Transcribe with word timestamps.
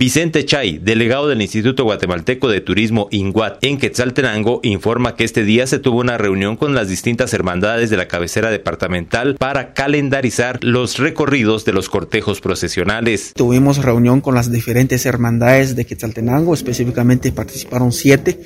Vicente 0.00 0.46
Chay, 0.46 0.78
delegado 0.78 1.28
del 1.28 1.42
Instituto 1.42 1.84
Guatemalteco 1.84 2.48
de 2.48 2.62
Turismo 2.62 3.08
INGUAT 3.10 3.62
en 3.62 3.76
Quetzaltenango, 3.76 4.60
informa 4.62 5.14
que 5.14 5.24
este 5.24 5.44
día 5.44 5.66
se 5.66 5.78
tuvo 5.78 6.00
una 6.00 6.16
reunión 6.16 6.56
con 6.56 6.74
las 6.74 6.88
distintas 6.88 7.34
hermandades 7.34 7.90
de 7.90 7.98
la 7.98 8.08
cabecera 8.08 8.50
departamental 8.50 9.36
para 9.38 9.74
calendarizar 9.74 10.58
los 10.64 10.96
recorridos 10.96 11.66
de 11.66 11.74
los 11.74 11.90
cortejos 11.90 12.40
procesionales. 12.40 13.34
Tuvimos 13.34 13.84
reunión 13.84 14.22
con 14.22 14.34
las 14.34 14.50
diferentes 14.50 15.04
hermandades 15.04 15.76
de 15.76 15.84
Quetzaltenango, 15.84 16.54
específicamente 16.54 17.30
participaron 17.30 17.92
siete 17.92 18.40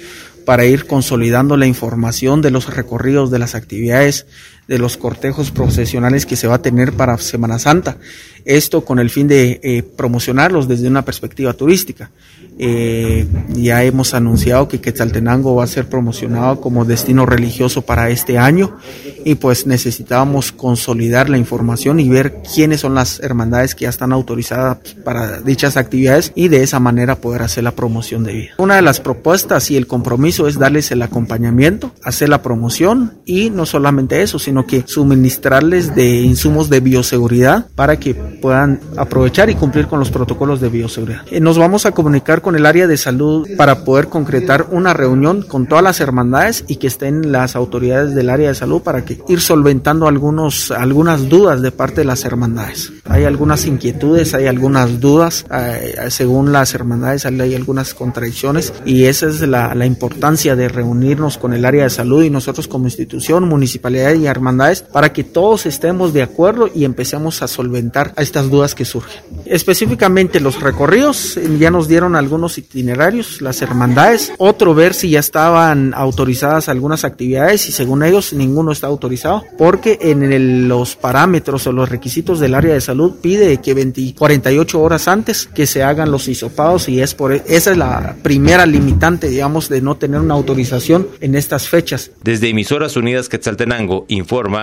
para 0.44 0.64
ir 0.64 0.86
consolidando 0.86 1.56
la 1.56 1.66
información 1.66 2.42
de 2.42 2.50
los 2.50 2.74
recorridos 2.74 3.30
de 3.30 3.38
las 3.38 3.54
actividades 3.54 4.26
de 4.68 4.78
los 4.78 4.96
cortejos 4.96 5.50
procesionales 5.50 6.26
que 6.26 6.36
se 6.36 6.46
va 6.46 6.56
a 6.56 6.62
tener 6.62 6.92
para 6.92 7.18
Semana 7.18 7.58
Santa. 7.58 7.98
Esto 8.44 8.84
con 8.84 8.98
el 8.98 9.10
fin 9.10 9.26
de 9.26 9.60
eh, 9.62 9.82
promocionarlos 9.82 10.68
desde 10.68 10.88
una 10.88 11.04
perspectiva 11.04 11.54
turística. 11.54 12.10
Eh, 12.56 13.26
ya 13.48 13.82
hemos 13.82 14.14
anunciado 14.14 14.68
que 14.68 14.80
Quetzaltenango 14.80 15.56
va 15.56 15.64
a 15.64 15.66
ser 15.66 15.88
promocionado 15.88 16.60
como 16.60 16.84
destino 16.84 17.26
religioso 17.26 17.82
para 17.82 18.10
este 18.10 18.38
año 18.38 18.76
y 19.24 19.34
pues 19.34 19.66
necesitábamos 19.66 20.52
consolidar 20.52 21.28
la 21.28 21.38
información 21.38 21.98
y 21.98 22.08
ver 22.08 22.42
quiénes 22.54 22.80
son 22.80 22.94
las 22.94 23.18
hermandades 23.20 23.74
que 23.74 23.84
ya 23.84 23.88
están 23.88 24.12
autorizadas 24.12 24.78
para 25.04 25.40
dichas 25.40 25.76
actividades 25.76 26.30
y 26.36 26.46
de 26.46 26.62
esa 26.62 26.78
manera 26.78 27.16
poder 27.16 27.42
hacer 27.42 27.64
la 27.64 27.72
promoción 27.72 28.22
de 28.22 28.32
vida. 28.34 28.50
Una 28.58 28.76
de 28.76 28.82
las 28.82 29.00
propuestas 29.00 29.70
y 29.72 29.76
el 29.76 29.88
compromiso 29.88 30.46
es 30.46 30.56
darles 30.56 30.92
el 30.92 31.02
acompañamiento, 31.02 31.92
hacer 32.04 32.28
la 32.28 32.42
promoción 32.42 33.14
y 33.24 33.50
no 33.50 33.66
solamente 33.66 34.22
eso, 34.22 34.38
sino 34.38 34.53
que 34.62 34.84
suministrarles 34.86 35.94
de 35.94 36.20
insumos 36.20 36.70
de 36.70 36.80
bioseguridad 36.80 37.66
para 37.74 37.98
que 37.98 38.14
puedan 38.14 38.80
aprovechar 38.96 39.50
y 39.50 39.54
cumplir 39.54 39.86
con 39.86 39.98
los 39.98 40.10
protocolos 40.10 40.60
de 40.60 40.68
bioseguridad. 40.68 41.22
Eh, 41.30 41.40
nos 41.40 41.58
vamos 41.58 41.86
a 41.86 41.92
comunicar 41.92 42.40
con 42.40 42.56
el 42.56 42.66
área 42.66 42.86
de 42.86 42.96
salud 42.96 43.48
para 43.56 43.84
poder 43.84 44.08
concretar 44.08 44.68
una 44.70 44.94
reunión 44.94 45.42
con 45.42 45.66
todas 45.66 45.82
las 45.82 46.00
hermandades 46.00 46.64
y 46.68 46.76
que 46.76 46.86
estén 46.86 47.32
las 47.32 47.56
autoridades 47.56 48.14
del 48.14 48.30
área 48.30 48.48
de 48.48 48.54
salud 48.54 48.82
para 48.82 49.04
que 49.04 49.20
ir 49.28 49.40
solventando 49.40 50.08
algunos 50.08 50.70
algunas 50.70 51.28
dudas 51.28 51.62
de 51.62 51.72
parte 51.72 52.02
de 52.02 52.04
las 52.04 52.24
hermandades. 52.24 52.92
Hay 53.04 53.24
algunas 53.24 53.66
inquietudes, 53.66 54.34
hay 54.34 54.46
algunas 54.46 55.00
dudas, 55.00 55.44
eh, 55.52 55.96
según 56.08 56.52
las 56.52 56.74
hermandades 56.74 57.26
hay 57.26 57.54
algunas 57.54 57.94
contradicciones 57.94 58.72
y 58.84 59.04
esa 59.04 59.28
es 59.28 59.40
la, 59.40 59.74
la 59.74 59.86
importancia 59.86 60.56
de 60.56 60.68
reunirnos 60.68 61.38
con 61.38 61.52
el 61.52 61.64
área 61.64 61.84
de 61.84 61.90
salud 61.90 62.22
y 62.22 62.30
nosotros 62.30 62.68
como 62.68 62.86
institución, 62.86 63.48
municipalidad 63.48 64.14
y 64.14 64.26
hermandades 64.26 64.43
para 64.82 65.12
que 65.12 65.24
todos 65.24 65.66
estemos 65.66 66.12
de 66.12 66.22
acuerdo 66.22 66.68
y 66.72 66.84
empecemos 66.84 67.42
a 67.42 67.48
solventar 67.48 68.12
estas 68.16 68.50
dudas 68.50 68.74
que 68.74 68.84
surgen. 68.84 69.22
Específicamente 69.46 70.40
los 70.40 70.60
recorridos, 70.60 71.36
eh, 71.36 71.48
ya 71.58 71.70
nos 71.70 71.88
dieron 71.88 72.16
algunos 72.16 72.58
itinerarios, 72.58 73.40
las 73.40 73.62
hermandades, 73.62 74.32
otro 74.38 74.74
ver 74.74 74.94
si 74.94 75.10
ya 75.10 75.20
estaban 75.20 75.94
autorizadas 75.94 76.68
algunas 76.68 77.04
actividades 77.04 77.68
y 77.68 77.72
según 77.72 78.02
ellos 78.02 78.32
ninguno 78.32 78.72
está 78.72 78.86
autorizado 78.86 79.42
porque 79.56 79.98
en 80.00 80.68
los 80.68 80.96
parámetros 80.96 81.66
o 81.66 81.72
los 81.72 81.88
requisitos 81.88 82.40
del 82.40 82.54
área 82.54 82.74
de 82.74 82.80
salud 82.80 83.14
pide 83.20 83.58
que 83.58 83.74
20, 83.74 84.14
48 84.16 84.80
horas 84.80 85.08
antes 85.08 85.46
que 85.46 85.66
se 85.66 85.82
hagan 85.82 86.10
los 86.10 86.28
hisopados 86.28 86.88
y 86.88 87.00
es 87.00 87.14
por 87.14 87.32
e, 87.32 87.42
esa 87.46 87.70
es 87.72 87.76
la 87.76 88.16
primera 88.22 88.66
limitante 88.66 89.28
digamos 89.28 89.68
de 89.68 89.80
no 89.80 89.96
tener 89.96 90.20
una 90.20 90.34
autorización 90.34 91.08
en 91.20 91.34
estas 91.34 91.68
fechas. 91.68 92.10
Desde 92.22 92.48
Emisoras 92.48 92.96
Unidas 92.96 93.28
Quetzaltenango 93.28 94.06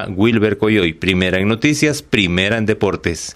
Wilber 0.09 0.58
Coyoy, 0.58 0.94
primera 0.94 1.39
en 1.39 1.47
noticias, 1.47 2.02
primera 2.02 2.58
en 2.58 2.66
deportes. 2.66 3.30